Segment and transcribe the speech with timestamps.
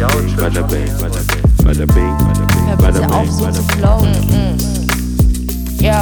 [0.00, 2.16] Bada bing, bada bing, bada bing, bada bing,
[2.78, 3.76] bada bitte auf, bing, so zu bing.
[3.76, 4.14] flowen.
[5.76, 5.92] Yo.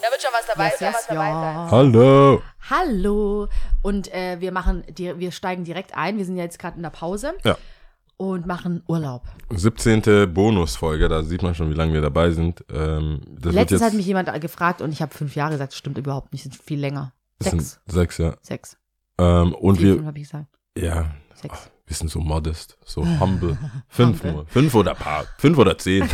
[0.00, 0.88] Da wird schon was dabei Yes, sein.
[0.88, 1.54] yes, was dabei sein.
[1.54, 1.70] ja.
[1.70, 2.42] Hallo.
[2.70, 3.48] Hallo.
[3.82, 6.16] Und äh, wir machen, die, wir steigen direkt ein.
[6.16, 7.58] Wir sind ja jetzt gerade in der Pause Ja.
[8.16, 9.24] und machen Urlaub.
[9.50, 10.32] 17.
[10.32, 12.64] Bonusfolge, da sieht man schon, wie lange wir dabei sind.
[12.72, 15.72] Ähm, das wird Letztens jetzt, hat mich jemand gefragt und ich habe fünf Jahre gesagt,
[15.72, 17.12] das stimmt überhaupt nicht, das sind viel länger.
[17.38, 17.80] das sind Sechs.
[17.86, 18.34] sechs, ja.
[18.40, 18.78] Sechs.
[19.18, 20.46] Ähm, und Vier, fünf wir, habe ich gesagt.
[20.76, 21.70] Ja, Sechs.
[21.86, 23.56] wir sind so modest, so humble.
[23.88, 24.32] Fünf Humble.
[24.32, 24.46] nur.
[24.46, 25.24] Fünf oder paar.
[25.38, 26.08] Fünf oder zehn.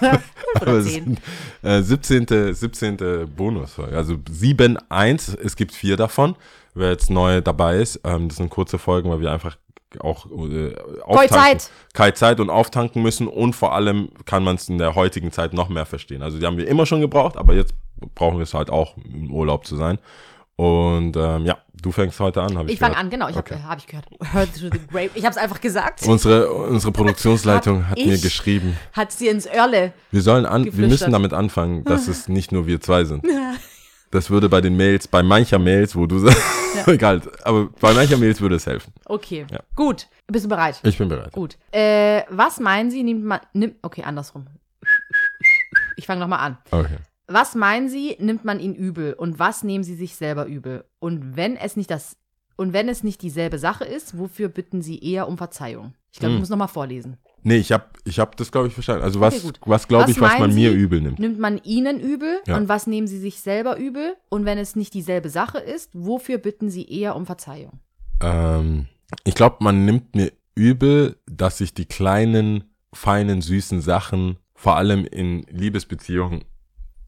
[0.54, 1.18] Aber zehn.
[1.62, 2.54] sind, äh, 17.
[2.54, 3.28] 17.
[3.34, 3.96] Bonusfolge.
[3.96, 6.36] Also 7, 1, es gibt vier davon.
[6.74, 9.56] Wer jetzt neu dabei ist, ähm, das sind kurze Folgen, weil wir einfach
[10.00, 10.74] auch äh,
[11.28, 11.70] Zeit.
[11.92, 15.52] keine Zeit und auftanken müssen und vor allem kann man es in der heutigen Zeit
[15.52, 16.22] noch mehr verstehen.
[16.22, 17.74] Also die haben wir immer schon gebraucht, aber jetzt
[18.14, 19.98] brauchen wir es halt auch im Urlaub zu sein.
[20.56, 23.04] Und ähm, ja, du fängst heute an, habe ich Ich fange gehört.
[23.04, 23.28] an, genau.
[23.28, 23.62] Ich habe Okay.
[23.66, 24.06] hab ich gehört.
[24.32, 25.10] Heard through the grape.
[25.14, 26.02] Ich habe es einfach gesagt.
[26.06, 29.92] Unsere, unsere Produktionsleitung hat mir ich- geschrieben, Hat sie ins Örle.
[30.10, 33.24] wir sollen an, wir müssen damit anfangen, dass es nicht nur wir zwei sind.
[34.10, 36.36] Das würde bei den Mails, bei mancher Mails, wo du sagst,
[36.86, 38.92] egal, aber bei mancher Mails würde es helfen.
[39.06, 39.46] Okay.
[39.50, 39.60] Ja.
[39.74, 40.06] Gut.
[40.26, 40.78] Bist du bereit?
[40.82, 41.32] Ich bin bereit.
[41.32, 41.56] Gut.
[41.70, 43.40] Äh, was meinen Sie, nimmt man.
[43.54, 44.48] Nimmt, okay, andersrum.
[45.96, 46.58] Ich fange nochmal an.
[46.70, 46.96] Okay.
[47.28, 50.84] Was meinen Sie, nimmt man ihn übel und was nehmen Sie sich selber übel?
[50.98, 52.16] Und wenn es nicht das
[52.56, 55.94] und wenn es nicht dieselbe Sache ist, wofür bitten Sie eher um Verzeihung?
[56.12, 56.40] Ich glaube, ich Hm.
[56.40, 57.16] muss nochmal vorlesen.
[57.42, 59.02] Nee, ich habe ich hab das, glaube ich, verstanden.
[59.02, 60.76] Also was, Okay, was glaube ich, was man meinen mir Sie?
[60.76, 61.18] übel nimmt.
[61.18, 62.56] Nimmt man Ihnen übel Ja.
[62.58, 64.14] und was nehmen Sie sich selber übel?
[64.28, 67.80] Und wenn es nicht dieselbe Sache ist, wofür bitten Sie eher um Verzeihung?
[68.20, 68.86] Ähm,
[69.24, 75.04] ich glaube, man nimmt mir übel, dass ich die kleinen, feinen, süßen Sachen, vor allem
[75.06, 76.44] in Liebesbeziehungen,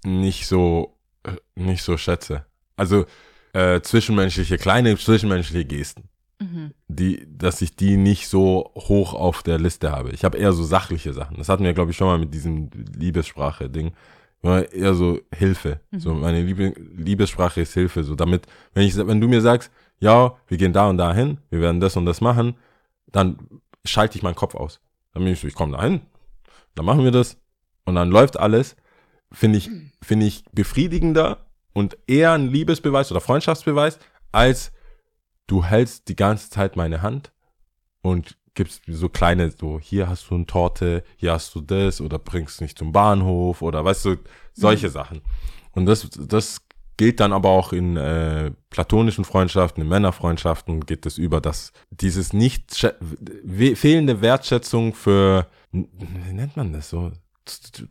[0.04, 2.44] nicht so, äh, nicht so schätze.
[2.76, 3.06] Also
[3.52, 6.08] äh, zwischenmenschliche, kleine zwischenmenschliche Gesten.
[6.40, 6.72] Mhm.
[6.88, 10.10] die, dass ich die nicht so hoch auf der Liste habe.
[10.10, 11.36] Ich habe eher so sachliche Sachen.
[11.36, 13.92] Das hatten wir, glaube ich, schon mal mit diesem Liebessprache-Ding.
[14.42, 15.80] Eher so Hilfe.
[15.92, 18.04] So meine Liebe, Liebessprache ist Hilfe.
[18.04, 19.70] So damit, wenn ich, wenn du mir sagst,
[20.00, 22.56] ja, wir gehen da und da hin, wir werden das und das machen,
[23.06, 23.38] dann
[23.84, 24.80] schalte ich meinen Kopf aus.
[25.12, 26.00] Dann bin ich so, ich komme da hin,
[26.74, 27.38] dann machen wir das
[27.84, 28.76] und dann läuft alles.
[29.32, 29.70] Finde ich,
[30.02, 33.98] finde ich befriedigender und eher ein Liebesbeweis oder Freundschaftsbeweis
[34.34, 34.72] als
[35.46, 37.32] du hältst die ganze Zeit meine Hand
[38.02, 42.18] und gibst so kleine, so, hier hast du eine Torte, hier hast du das oder
[42.18, 44.16] bringst mich zum Bahnhof oder weißt du,
[44.52, 45.22] solche Sachen.
[45.72, 46.62] Und das, das
[46.96, 52.32] gilt dann aber auch in äh, platonischen Freundschaften, in Männerfreundschaften geht es über das, dieses
[52.32, 52.74] nicht
[53.74, 57.12] fehlende Wertschätzung für, wie nennt man das so?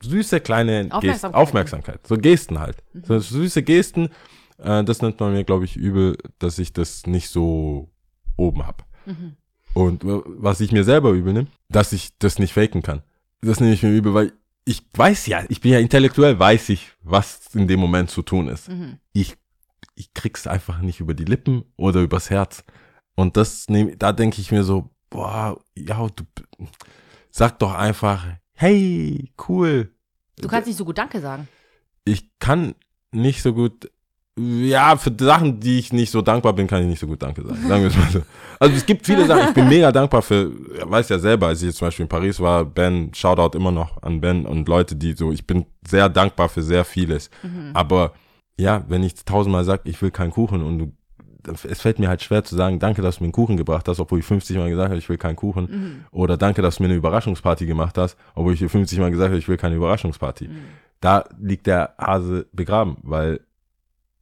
[0.01, 1.41] Süße kleine Aufmerksamkeit.
[1.41, 2.83] Aufmerksamkeit, so Gesten halt.
[3.03, 4.09] So süße Gesten,
[4.57, 7.91] äh, das nennt man mir, glaube ich, übel, dass ich das nicht so
[8.37, 8.85] oben hab.
[9.05, 9.35] Mhm.
[9.73, 13.03] Und äh, was ich mir selber übel nehme, dass ich das nicht faken kann.
[13.41, 14.33] Das nehme ich mir übel, weil
[14.65, 18.47] ich weiß ja, ich bin ja intellektuell, weiß ich, was in dem Moment zu tun
[18.47, 18.69] ist.
[18.69, 18.99] Mhm.
[19.11, 19.35] Ich,
[19.95, 22.63] ich krieg's einfach nicht über die Lippen oder übers Herz.
[23.15, 26.23] Und das nehme, da denke ich mir so, boah, ja, du
[27.29, 28.25] sag doch einfach,
[28.55, 29.91] hey, cool.
[30.39, 31.47] Du kannst nicht so gut Danke sagen.
[32.05, 32.75] Ich kann
[33.11, 33.89] nicht so gut,
[34.35, 37.43] ja, für Sachen, die ich nicht so dankbar bin, kann ich nicht so gut Danke
[37.43, 37.67] sagen.
[37.67, 38.21] Sagen so.
[38.59, 40.51] Also es gibt viele Sachen, ich bin mega dankbar für,
[40.89, 44.01] weiß ja selber, als ich jetzt zum Beispiel in Paris war, Ben, Shoutout immer noch
[44.01, 47.29] an Ben und Leute, die so, ich bin sehr dankbar für sehr vieles.
[47.73, 48.13] Aber
[48.59, 50.91] ja, wenn ich tausendmal sage, ich will keinen Kuchen und du,
[51.47, 53.99] es fällt mir halt schwer zu sagen, danke, dass du mir einen Kuchen gebracht hast,
[53.99, 55.65] obwohl ich 50 Mal gesagt habe, ich will keinen Kuchen.
[55.69, 56.05] Mhm.
[56.11, 59.29] Oder danke, dass du mir eine Überraschungsparty gemacht hast, obwohl ich dir 50 Mal gesagt
[59.29, 60.47] habe, ich will keine Überraschungsparty.
[60.47, 60.57] Mhm.
[61.01, 63.41] Da liegt der Hase begraben, weil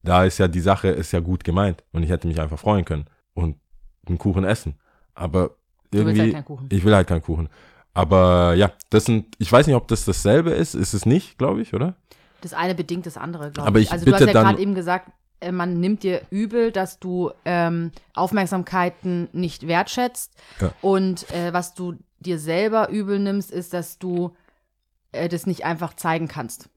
[0.04, 2.86] da ist ja die Sache, ist ja gut gemeint und ich hätte mich einfach freuen
[2.86, 3.58] können und
[4.08, 4.76] einen Kuchen essen.
[5.14, 5.50] Aber
[5.92, 6.68] Du willst irgendwie, halt keinen Kuchen.
[6.72, 7.50] ich will halt keinen Kuchen.
[7.94, 11.62] Aber ja, das sind, ich weiß nicht, ob das dasselbe ist, ist es nicht, glaube
[11.62, 11.96] ich, oder?
[12.42, 13.88] Das eine bedingt das andere, glaube Aber ich.
[13.88, 15.12] ich Also du hast bitte ja gerade eben gesagt,
[15.52, 20.34] man nimmt dir übel, dass du ähm, Aufmerksamkeiten nicht wertschätzt.
[20.60, 20.74] Ja.
[20.82, 24.36] Und äh, was du dir selber übel nimmst, ist, dass du
[25.12, 26.70] äh, das nicht einfach zeigen kannst.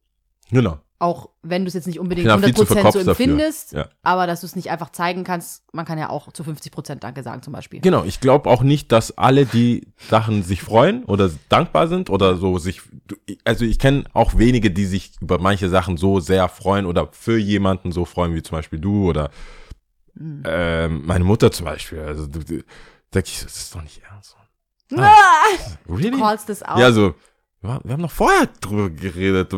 [0.51, 0.79] Genau.
[1.05, 2.35] Auch wenn du es jetzt nicht unbedingt zu
[2.65, 3.89] 100% so empfindest, Ja.
[4.03, 7.23] aber dass du es nicht einfach zeigen kannst, man kann ja auch zu 50% Danke
[7.23, 7.81] sagen zum Beispiel.
[7.81, 12.37] Genau, ich glaube auch nicht, dass alle die Sachen sich freuen oder dankbar sind oder
[12.37, 12.81] so sich,
[13.45, 17.37] also ich kenne auch wenige, die sich über manche Sachen so sehr freuen oder für
[17.37, 19.31] jemanden so freuen, wie zum Beispiel du oder
[20.15, 20.43] Mhm.
[20.47, 21.99] ähm, meine Mutter zum Beispiel.
[22.01, 22.65] Also denke
[23.13, 24.37] ich, das ist doch nicht ernst.
[24.97, 25.11] Ah,
[25.89, 26.13] Really?
[26.13, 26.79] du callst das aus.
[26.81, 27.15] Ja, so,
[27.65, 29.53] wir haben noch vorher drüber geredet.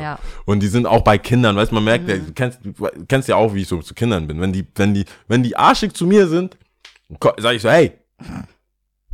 [0.00, 0.18] Ja.
[0.44, 2.72] Und die sind auch bei Kindern, weißt du, man merkt, ja, du kennst, du
[3.08, 4.40] kennst ja auch, wie ich so zu Kindern bin.
[4.40, 6.56] Wenn die, wenn die, wenn die arschig zu mir sind,
[7.38, 7.92] sage ich so, hey,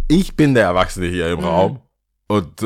[0.08, 1.32] ich bin der Erwachsene hier Mhm.
[1.32, 1.78] im Raum.
[2.30, 2.62] Und,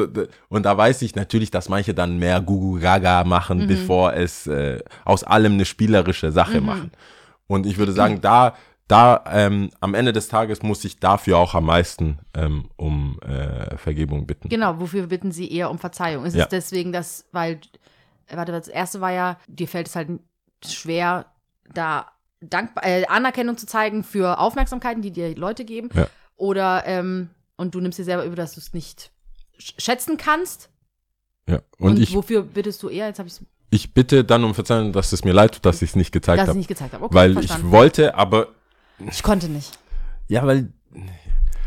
[0.48, 3.66] und da weiß ich natürlich, dass manche dann mehr Gugu Gaga machen, Mhm.
[3.68, 6.66] bevor es äh, aus allem eine spielerische Sache Mhm.
[6.66, 6.90] machen.
[7.46, 8.56] Und ich würde sagen, da,
[8.92, 13.76] da ähm, am Ende des Tages muss ich dafür auch am meisten ähm, um äh,
[13.76, 14.48] Vergebung bitten.
[14.48, 16.24] Genau, wofür bitten sie eher um Verzeihung?
[16.24, 16.44] Ist Ja.
[16.44, 17.58] es deswegen, dass, weil,
[18.26, 20.08] äh, warte, das erste war ja, dir fällt es halt
[20.64, 21.26] schwer,
[21.72, 22.06] da
[22.44, 25.90] Dankbar äh, Anerkennung zu zeigen für Aufmerksamkeiten, die dir Leute geben.
[25.94, 26.08] Ja.
[26.36, 29.12] Oder, ähm, und du nimmst dir selber über, dass du es nicht
[29.60, 30.68] sch- schätzen kannst.
[31.48, 31.60] Ja.
[31.78, 33.06] Und, ich, wofür bittest du eher?
[33.06, 35.80] Jetzt habe ich es ich bitte dann um Verzeihung, dass es mir leid tut, dass
[35.82, 36.58] ich es nicht gezeigt dass ich habe.
[36.58, 37.04] nicht gezeigt habe.
[37.04, 37.66] Okay, Weil verstanden.
[37.68, 38.48] ich wollte, aber
[39.10, 39.78] ich konnte nicht.
[40.28, 40.72] ja, weil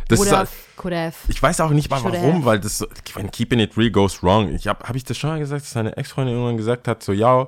[0.08, 1.16] das Oder ist, could have.
[1.28, 2.46] ich weiß auch nicht mal warum, have.
[2.46, 4.54] weil das so- when keeping it real goes wrong.
[4.54, 7.12] Ich habe habe ich das schon mal gesagt, dass seine Ex-Freundin irgendwann gesagt hat, so
[7.12, 7.48] ja,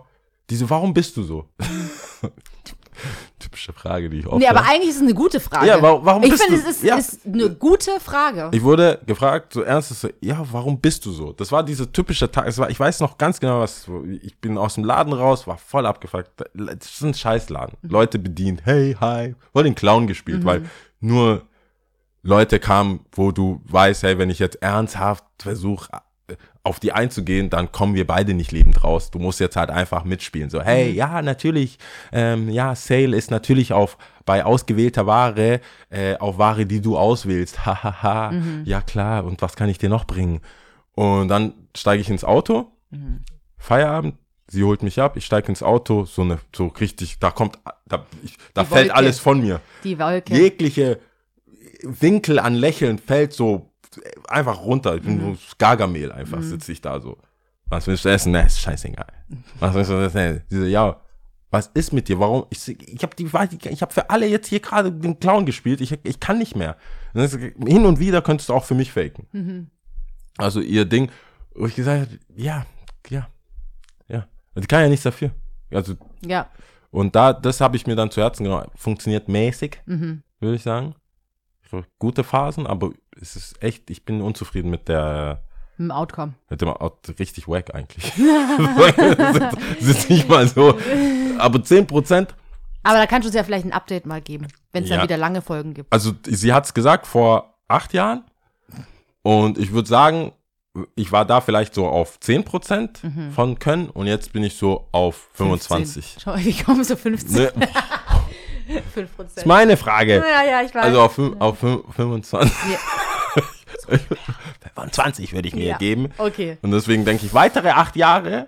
[0.50, 1.48] diese warum bist du so?
[3.40, 5.68] Typische Frage, die ich oft Nee, aber eigentlich ist es eine gute Frage.
[5.68, 6.98] Ja, wa- warum ich bist finde, du- es ist, Ja.
[6.98, 8.50] ist eine gute Frage.
[8.54, 11.34] Ich wurde gefragt, so ernst, so, ja, warum bist du so?
[11.34, 12.48] Das war dieser typische Tag.
[12.48, 13.88] Es war, ich weiß noch ganz genau, was.
[14.22, 16.32] Ich bin aus dem Laden raus, war voll abgefuckt.
[16.54, 17.78] Das ist ein Scheißladen.
[17.84, 19.36] Leute bedient, hey, hi.
[19.54, 20.64] Voll den Clown gespielt, weil
[21.00, 21.44] nur
[22.24, 25.88] Leute kamen, wo du weißt, hey, wenn ich jetzt ernsthaft versuche,
[26.68, 29.10] auf die einzugehen, dann kommen wir beide nicht lebend raus.
[29.10, 30.50] Du musst jetzt halt einfach mitspielen.
[30.50, 31.80] So, hey, ja, natürlich,
[32.12, 37.66] ähm, ja, Sale ist natürlich auf bei ausgewählter Ware, äh, auf Ware, die du auswählst.
[37.66, 38.34] Hahaha,
[38.66, 40.42] ja klar, und was kann ich dir noch bringen?
[40.94, 42.72] Und dann steige ich ins Auto,
[43.58, 44.16] Feierabend,
[44.48, 48.06] sie holt mich ab, ich steige ins Auto, so eine, so richtig, da kommt, da,
[48.24, 50.34] ich, da fällt alles von mir Die Wolke.
[50.36, 51.00] jegliche
[51.84, 53.72] Winkel an Lächeln fällt so
[54.30, 54.96] einfach runter.
[54.96, 57.18] Ich bin so Gargamel einfach, sitze ich da so.
[57.70, 58.32] Was willst du essen?
[58.32, 59.08] Ne, ist scheißegal.
[59.60, 60.42] Was willst du essen?
[60.48, 61.02] Sie so, ja,
[61.50, 62.20] was ist mit dir?
[62.20, 62.46] Warum?
[62.50, 63.26] Ich, ich habe die,
[63.70, 65.82] ich habe für alle jetzt hier gerade den Clown gespielt.
[65.82, 66.78] Ich, ich kann nicht mehr.
[67.14, 69.70] Und ist- Hin und wieder könntest du auch für mich faken.
[70.38, 71.10] Also ihr Ding,
[71.56, 72.66] wo ich gesagt habe, ja,
[73.10, 73.28] ja,
[74.08, 74.28] ja.
[74.56, 75.32] Die kann ja nichts dafür.
[75.72, 75.96] Also
[76.26, 76.50] Ja.
[76.92, 78.70] und da, das habe ich mir dann zu Herzen genommen.
[78.76, 80.24] Funktioniert mäßig, Mhm.
[80.40, 80.96] würde ich sagen.
[81.70, 82.92] So, Gute Phasen, aber
[83.22, 85.42] es ist echt, ich bin unzufrieden mit der,
[85.78, 86.34] Im Outcome.
[86.50, 88.12] mit dem Out, richtig wack eigentlich.
[89.80, 90.78] Es ist nicht mal so.
[91.38, 92.28] Aber 10%,
[92.84, 94.98] Aber da kannst du uns ja vielleicht ein Update mal geben, wenn es Ja.
[94.98, 95.92] dann wieder lange Folgen gibt.
[95.92, 98.24] also sie hat es gesagt vor acht Jahren.
[99.24, 100.32] Und ich würde sagen,
[100.96, 103.32] ich war da vielleicht so auf 10% Mhm.
[103.32, 106.14] von Können und jetzt bin ich so auf 25.
[106.14, 106.22] 15.
[106.24, 107.36] Schau, ich komme so 15.
[107.44, 107.52] Ne,
[108.94, 110.18] 5 das ist meine Frage.
[110.18, 110.84] Ja, ja, ich weiß.
[110.84, 112.52] Also auf, auf fün- 25.
[112.72, 112.78] Ja.
[113.88, 115.78] 25 würde ich mir Ja.
[115.78, 116.10] geben.
[116.18, 116.58] Okay.
[116.62, 118.48] Und deswegen denke ich, weitere acht Jahre,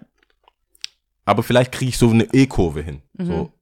[1.26, 3.02] aber vielleicht kriege ich so eine E-Kurve hin.
[3.14, 3.26] Mhm.
[3.26, 3.54] So,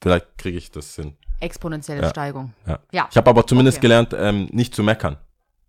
[0.00, 1.16] vielleicht kriege ich das hin.
[1.40, 2.08] Exponentielle Ja.
[2.10, 2.52] Steigung.
[2.66, 2.78] Ja.
[2.92, 3.08] Ja.
[3.10, 3.82] Ich habe aber zumindest Okay.
[3.82, 5.16] gelernt, ähm, nicht zu meckern.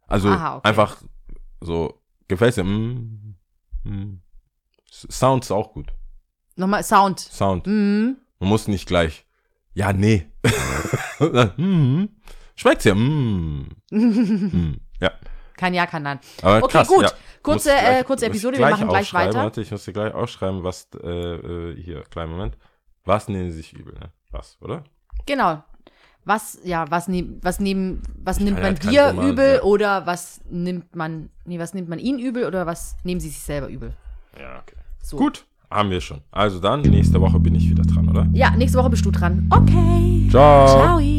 [0.07, 0.69] Also Aha, okay.
[0.69, 1.01] einfach
[1.59, 2.63] so, gefällt dir?
[2.63, 3.35] Mm,
[3.83, 4.21] mm.
[4.89, 5.91] Sound ist auch gut.
[6.55, 7.19] Nochmal Sound.
[7.19, 7.67] Sound.
[7.67, 8.17] Mhm.
[8.39, 9.25] Man muss nicht gleich,
[9.73, 10.25] ja, nee.
[11.19, 12.05] mm.
[12.55, 12.95] Schmeckt's ja?
[12.95, 13.67] Mm.
[13.91, 14.75] mm.
[15.01, 15.11] Ja.
[15.57, 16.19] Kein Ja, kein Nein.
[16.41, 17.03] Aber Okay, krass, gut.
[17.03, 17.11] ja.
[17.43, 19.39] Kurze, Muss gleich- äh, kurze Episode, wir machen gleich weiter.
[19.39, 22.57] Warte, ich muss dir gleich aufschreiben, was, äh, äh, hier, kleinen Moment.
[23.05, 24.11] Was nehmen sie sich übel, ne?
[24.31, 24.83] Was, oder?
[25.25, 25.63] Genau.
[26.25, 29.61] Was, ja, was, nehm, was, nehmen, was nimmt man halt dir Roman, übel ja.
[29.61, 33.39] oder was nimmt man, nee, was nimmt man ihnen übel oder was nehmen sie sich
[33.39, 33.93] selber übel?
[34.37, 34.75] Ja, okay.
[35.01, 35.15] So.
[35.15, 36.19] Gut, haben wir schon.
[36.31, 38.27] Also dann, nächste Woche bin ich wieder dran, oder?
[38.33, 39.49] Ja, nächste Woche bist du dran.
[39.49, 40.27] Okay.
[40.29, 40.67] Ciao.
[40.67, 41.16] Ciao.